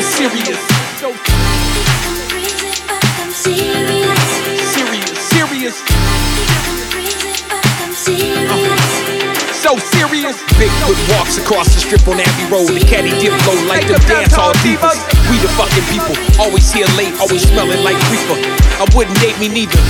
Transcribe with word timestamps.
serious. 0.00 0.58
So 0.98 1.12
serious, 3.30 4.18
serious, 4.72 5.78
serious. 5.78 5.84
So 9.64 9.80
serious. 9.96 10.36
Bigfoot 10.60 11.00
walks 11.16 11.40
across 11.40 11.72
the 11.72 11.80
strip 11.80 12.04
on 12.04 12.20
Abbey 12.20 12.44
Road. 12.52 12.68
The 12.68 12.84
caddy 12.84 13.16
dip 13.16 13.32
low 13.48 13.56
like 13.64 13.88
the 13.88 13.96
dance 14.04 14.36
hall 14.36 14.52
divas. 14.60 15.00
We 15.32 15.40
the 15.40 15.48
fucking 15.56 15.88
people, 15.88 16.12
always 16.36 16.68
here 16.68 16.84
late, 17.00 17.16
always 17.16 17.48
smelling 17.48 17.80
like 17.80 17.96
reefer. 18.12 18.36
I 18.76 18.84
wouldn't 18.92 19.16
date 19.24 19.40
me 19.40 19.48
neither. 19.48 19.80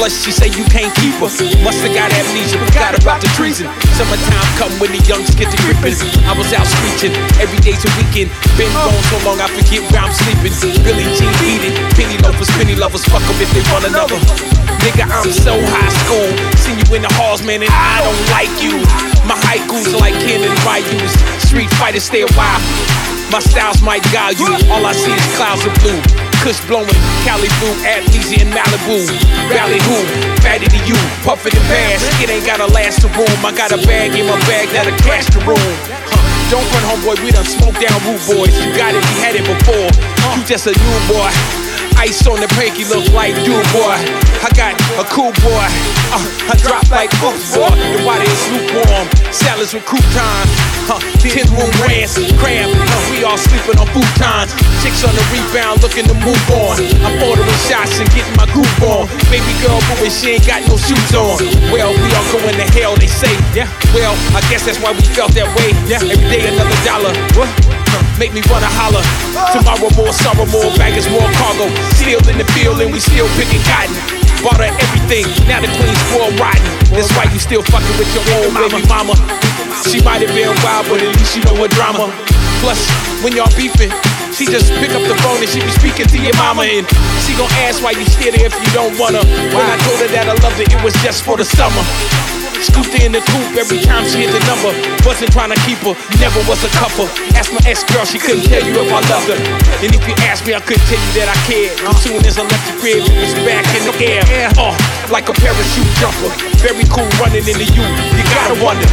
Plus, 0.00 0.16
she 0.24 0.32
say 0.32 0.48
you 0.56 0.64
can't 0.72 0.88
keep 0.96 1.12
her. 1.20 1.28
Musta 1.60 1.92
got 1.92 2.08
amnesia, 2.08 2.56
forgot 2.56 2.96
about 2.96 3.20
the 3.20 3.28
treason. 3.36 3.68
Summertime 4.00 4.48
come 4.56 4.72
when 4.80 4.88
the 4.96 5.04
youngs 5.04 5.28
get 5.36 5.52
to 5.52 5.60
gripping. 5.60 5.92
I 6.24 6.32
was 6.32 6.48
out 6.56 6.64
screeching, 6.64 7.12
every 7.36 7.60
day's 7.60 7.84
a 7.84 7.92
weekend. 8.00 8.32
Been 8.56 8.72
gone 8.72 8.96
so 9.12 9.20
long, 9.28 9.44
I 9.44 9.52
forget 9.52 9.84
where 9.92 10.08
I'm 10.08 10.14
sleeping. 10.16 10.56
Billie 10.88 11.04
Jean 11.20 11.28
beat 11.44 11.68
it. 11.68 11.76
Penny 12.00 12.16
loafers, 12.24 12.48
penny 12.56 12.80
lovers, 12.80 13.04
fuck 13.12 13.20
them 13.28 13.36
if 13.44 13.52
they 13.52 13.60
want 13.68 13.84
another. 13.84 14.16
Nigga, 14.80 15.04
I'm 15.04 15.28
so 15.28 15.52
high 15.68 15.92
school. 16.00 16.32
In 16.92 17.00
the 17.00 17.08
halls, 17.16 17.40
man, 17.40 17.64
and 17.64 17.72
I 17.72 18.04
don't 18.04 18.22
like 18.36 18.52
you. 18.60 18.76
My 19.24 19.32
haikus 19.48 19.96
like 19.96 20.12
Ken 20.28 20.44
and 20.44 20.52
Ryu's. 20.60 21.16
Street 21.40 21.72
fighters 21.80 22.04
stay 22.04 22.20
a 22.20 22.28
while. 22.36 22.60
My 23.32 23.40
styles 23.40 23.80
might 23.80 24.04
guide 24.12 24.36
you. 24.36 24.52
All 24.68 24.84
I 24.84 24.92
see 24.92 25.08
is 25.08 25.24
clouds 25.32 25.64
of 25.64 25.72
blue. 25.80 25.96
Kush 26.44 26.60
blowing, 26.68 26.92
Cali 27.24 27.48
blue, 27.64 27.72
amnesia 27.88 28.44
in 28.44 28.52
Malibu. 28.52 29.08
Valley 29.48 29.80
who, 29.88 30.04
fatty 30.44 30.68
to 30.68 30.80
you, 30.84 30.92
puffin' 31.24 31.56
and 31.56 31.64
pass. 31.72 32.04
It 32.20 32.28
ain't 32.28 32.44
gotta 32.44 32.68
last 32.68 33.00
the 33.00 33.08
room. 33.16 33.40
I 33.40 33.56
got 33.56 33.72
a 33.72 33.80
bag 33.88 34.12
in 34.12 34.28
my 34.28 34.36
bag 34.44 34.68
that'll 34.76 34.92
cash 35.00 35.32
the 35.32 35.40
room. 35.48 35.72
Don't 36.52 36.68
run, 36.76 36.84
homeboy, 36.92 37.24
we 37.24 37.32
done 37.32 37.48
smoked 37.48 37.80
down 37.80 37.96
Root 38.04 38.20
Boys. 38.28 38.52
You 38.52 38.68
got 38.76 38.92
it, 38.92 39.00
we 39.00 39.14
had 39.16 39.32
it 39.32 39.48
before. 39.48 39.88
You 40.36 40.44
just 40.44 40.68
a 40.68 40.76
new 40.76 40.98
boy. 41.08 41.71
Ice 42.02 42.26
on 42.26 42.42
the 42.42 42.50
pinky 42.58 42.82
look 42.90 43.06
like 43.14 43.30
dude 43.46 43.62
boy. 43.70 43.94
I 44.42 44.50
got 44.58 44.74
a 44.98 45.06
cool 45.06 45.30
boy. 45.38 45.66
Uh, 46.10 46.50
I 46.50 46.58
drop 46.58 46.82
like 46.90 47.14
oops 47.22 47.54
boy. 47.54 47.70
The 47.70 48.02
water 48.02 48.26
is 48.26 48.42
lukewarm. 48.50 49.06
Salads 49.30 49.70
with 49.70 49.86
croutons. 49.86 50.50
Huh, 50.90 50.98
ten 51.22 51.46
room 51.54 51.70
rants, 51.78 52.18
cram. 52.42 52.74
Huh, 52.74 52.98
we 53.06 53.22
all 53.22 53.38
sleeping 53.38 53.78
on 53.78 53.86
futons. 53.94 54.50
Chicks 54.82 55.06
on 55.06 55.14
the 55.14 55.22
rebound 55.30 55.78
looking 55.78 56.02
to 56.10 56.16
move 56.26 56.42
on. 56.50 56.82
I'm 57.06 57.22
ordering 57.22 57.46
shots 57.70 57.94
and 58.02 58.10
getting 58.10 58.34
my 58.34 58.50
groove 58.50 58.82
on. 58.82 59.06
Baby 59.30 59.54
girl, 59.62 59.78
but 59.94 60.10
she 60.10 60.34
ain't 60.34 60.42
got 60.42 60.66
no 60.66 60.74
shoes 60.82 61.14
on. 61.14 61.38
Well, 61.70 61.94
we 61.94 62.08
all 62.18 62.26
going 62.34 62.58
to 62.58 62.66
hell, 62.74 62.98
they 62.98 63.06
say. 63.06 63.30
Yeah. 63.54 63.70
Well, 63.94 64.18
I 64.34 64.42
guess 64.50 64.66
that's 64.66 64.82
why 64.82 64.90
we 64.90 65.06
felt 65.14 65.38
that 65.38 65.46
way. 65.54 65.70
Yeah. 65.86 66.02
Every 66.02 66.18
day 66.18 66.50
another 66.50 66.74
dollar. 66.82 67.14
What? 67.38 67.71
Make 68.18 68.32
me 68.32 68.42
wanna 68.48 68.68
holler. 68.68 69.02
Tomorrow 69.52 69.88
more 69.96 70.12
sorrow, 70.12 70.46
more 70.52 70.70
baggage, 70.76 71.08
more 71.10 71.26
cargo. 71.40 71.66
Still 71.96 72.20
in 72.28 72.36
the 72.38 72.48
field 72.52 72.80
and 72.80 72.92
we 72.92 73.00
still 73.00 73.28
picking 73.40 73.62
cotton. 73.66 73.94
Bought 74.42 74.58
her 74.58 74.70
everything, 74.70 75.26
now 75.46 75.62
the 75.62 75.70
queen's 75.78 75.98
spoiled 76.10 76.34
rotten. 76.38 76.66
That's 76.90 77.10
why 77.14 77.30
you 77.30 77.38
still 77.38 77.62
fucking 77.62 77.96
with 77.98 78.10
your 78.14 78.26
old 78.36 78.52
baby 78.54 78.82
mama. 78.90 79.14
She 79.86 80.02
might 80.02 80.22
have 80.22 80.34
been 80.34 80.50
wild, 80.62 80.86
but 80.90 81.02
at 81.02 81.10
least 81.14 81.34
she 81.34 81.40
know 81.46 81.54
her 81.62 81.70
drama. 81.70 82.10
Plus, 82.60 82.78
when 83.22 83.34
y'all 83.34 83.50
beefing, 83.56 83.90
she 84.34 84.46
just 84.46 84.70
pick 84.82 84.90
up 84.94 85.02
the 85.06 85.14
phone 85.22 85.38
and 85.42 85.50
she 85.50 85.60
be 85.60 85.70
speaking 85.70 86.06
to 86.06 86.18
your 86.18 86.34
mama 86.36 86.62
and 86.62 86.86
she 87.22 87.34
gon' 87.34 87.50
ask 87.66 87.82
why 87.82 87.90
you 87.90 88.04
still 88.06 88.34
there 88.34 88.46
if 88.46 88.54
you 88.54 88.70
don't 88.74 88.98
wanna. 88.98 89.22
When 89.54 89.66
I 89.66 89.76
told 89.86 89.98
her 90.02 90.10
that 90.14 90.26
I 90.28 90.34
loved 90.42 90.58
her, 90.58 90.66
it 90.66 90.82
was 90.82 90.94
just 91.02 91.24
for 91.24 91.36
the 91.36 91.44
summer. 91.44 91.82
Scooped 92.62 92.94
her 92.94 93.02
in 93.02 93.10
the 93.10 93.18
coop 93.26 93.58
every 93.58 93.82
time 93.82 94.06
she 94.06 94.22
hit 94.22 94.30
the 94.30 94.38
number. 94.46 94.70
Wasn't 95.02 95.34
trying 95.34 95.50
to 95.50 95.58
keep 95.66 95.82
her, 95.82 95.98
never 96.22 96.38
was 96.46 96.62
a 96.62 96.70
couple. 96.78 97.10
Asked 97.34 97.50
my 97.50 97.62
ex 97.66 97.82
girl, 97.82 98.06
she 98.06 98.22
couldn't 98.22 98.46
tell 98.46 98.62
you 98.62 98.70
if 98.78 98.86
I 98.86 99.02
loved 99.10 99.34
her. 99.34 99.38
And 99.82 99.90
if 99.90 100.02
you 100.06 100.14
asked 100.30 100.46
me, 100.46 100.54
I 100.54 100.62
couldn't 100.62 100.86
tell 100.86 101.02
you 101.02 101.12
that 101.18 101.26
I 101.26 101.36
cared. 101.50 101.74
As 101.90 101.98
soon 101.98 102.22
as 102.22 102.38
I 102.38 102.46
left 102.46 102.62
the 102.70 102.78
crib, 102.78 103.02
it 103.02 103.18
was 103.18 103.34
back 103.42 103.66
in 103.74 103.82
the 103.82 103.94
air. 103.98 104.22
Oh, 104.62 104.78
like 105.10 105.26
a 105.26 105.34
parachute 105.34 105.90
jumper. 105.98 106.30
Very 106.62 106.86
cool 106.86 107.10
running 107.18 107.42
into 107.42 107.66
you. 107.66 107.82
You 107.82 108.24
gotta 108.30 108.54
wonder 108.62 108.86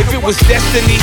if 0.00 0.08
it 0.08 0.22
was 0.24 0.40
destiny. 0.48 0.96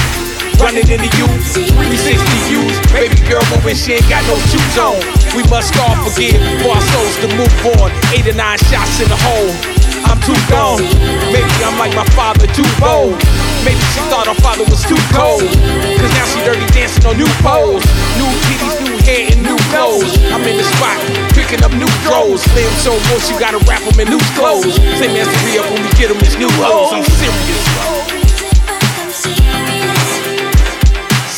Running 0.57 0.85
into 0.89 1.09
you, 1.17 1.25
360 1.53 2.17
views. 2.49 2.75
Baby 2.93 3.17
girl 3.29 3.41
moving, 3.49 3.77
she 3.77 3.97
ain't 3.97 4.09
got 4.09 4.21
no 4.29 4.37
shoes 4.49 4.77
on. 4.77 4.97
We 5.33 5.41
must 5.49 5.73
all 5.81 5.97
forgive 6.05 6.37
for 6.61 6.73
our 6.73 6.81
souls 6.81 7.15
to 7.25 7.27
move 7.33 7.77
on. 7.81 7.89
Eight 8.13 8.29
or 8.29 8.37
nine 8.37 8.57
shots 8.69 9.01
in 9.01 9.09
the 9.09 9.17
hole. 9.17 9.80
I'm 10.11 10.19
too 10.19 10.35
gone. 10.51 10.83
Maybe 11.31 11.47
I'm 11.63 11.79
like 11.79 11.95
my 11.95 12.03
father, 12.11 12.43
too 12.51 12.67
bold. 12.83 13.15
Maybe 13.63 13.79
she 13.95 14.03
thought 14.11 14.27
her 14.27 14.35
father 14.43 14.67
was 14.67 14.83
too 14.83 14.99
cold. 15.15 15.47
Cause 15.47 16.11
now 16.11 16.27
she 16.27 16.43
dirty 16.43 16.67
dancing 16.75 17.07
on 17.07 17.15
new 17.15 17.31
poles. 17.39 17.79
New 18.19 18.27
titties, 18.43 18.75
new 18.83 18.97
hair, 19.07 19.31
and 19.31 19.39
new 19.39 19.55
clothes. 19.71 20.11
I'm 20.35 20.43
in 20.43 20.59
the 20.59 20.67
spot, 20.67 20.99
picking 21.31 21.63
up 21.63 21.71
new 21.71 21.87
throws. 22.03 22.43
Slim 22.43 22.67
so 22.83 22.91
much, 23.07 23.31
you 23.31 23.39
gotta 23.39 23.63
wrap 23.63 23.87
them 23.87 23.95
in 24.03 24.11
loose 24.11 24.27
clothes. 24.35 24.75
Same 24.99 25.15
as 25.15 25.31
the 25.31 25.39
re-up 25.47 25.71
when 25.71 25.79
we 25.79 25.89
get 25.95 26.11
them 26.11 26.19
as 26.27 26.35
new 26.35 26.51
hoes. 26.59 26.91
I'm 26.91 27.07
serious. 27.07 27.63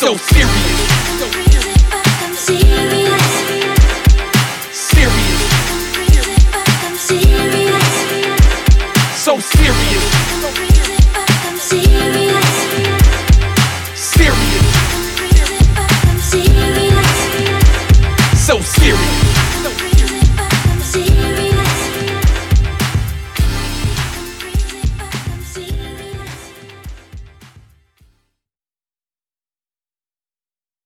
So 0.02 0.18
serious. 0.18 0.73
serious. 18.66 19.33